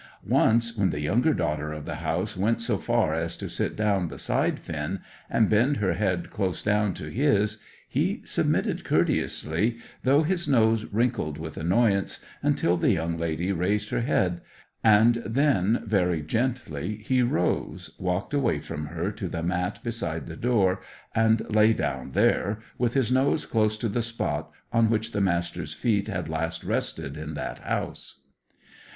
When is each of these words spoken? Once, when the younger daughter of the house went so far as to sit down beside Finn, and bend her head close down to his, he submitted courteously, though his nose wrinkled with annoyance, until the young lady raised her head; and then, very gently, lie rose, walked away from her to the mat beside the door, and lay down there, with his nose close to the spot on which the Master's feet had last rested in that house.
Once, 0.27 0.75
when 0.75 0.89
the 0.89 0.99
younger 0.99 1.31
daughter 1.31 1.71
of 1.71 1.85
the 1.85 1.97
house 1.97 2.35
went 2.35 2.59
so 2.59 2.79
far 2.79 3.13
as 3.13 3.37
to 3.37 3.47
sit 3.47 3.75
down 3.75 4.07
beside 4.07 4.57
Finn, 4.57 4.99
and 5.29 5.47
bend 5.47 5.77
her 5.77 5.93
head 5.93 6.31
close 6.31 6.63
down 6.63 6.91
to 6.95 7.09
his, 7.11 7.59
he 7.87 8.23
submitted 8.25 8.83
courteously, 8.83 9.77
though 10.03 10.23
his 10.23 10.47
nose 10.47 10.85
wrinkled 10.85 11.37
with 11.37 11.55
annoyance, 11.55 12.19
until 12.41 12.77
the 12.77 12.89
young 12.89 13.15
lady 13.19 13.51
raised 13.51 13.91
her 13.91 14.01
head; 14.01 14.41
and 14.83 15.21
then, 15.23 15.83
very 15.85 16.23
gently, 16.23 17.05
lie 17.07 17.21
rose, 17.21 17.91
walked 17.99 18.33
away 18.33 18.57
from 18.57 18.87
her 18.87 19.11
to 19.11 19.27
the 19.27 19.43
mat 19.43 19.77
beside 19.83 20.25
the 20.25 20.35
door, 20.35 20.81
and 21.13 21.41
lay 21.55 21.73
down 21.73 22.13
there, 22.13 22.57
with 22.79 22.95
his 22.95 23.11
nose 23.11 23.45
close 23.45 23.77
to 23.77 23.87
the 23.87 24.01
spot 24.01 24.49
on 24.73 24.89
which 24.89 25.11
the 25.11 25.21
Master's 25.21 25.75
feet 25.75 26.07
had 26.07 26.27
last 26.27 26.63
rested 26.63 27.15
in 27.17 27.35
that 27.35 27.59
house. 27.59 28.21